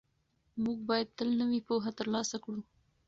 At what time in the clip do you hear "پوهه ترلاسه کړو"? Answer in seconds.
1.67-2.61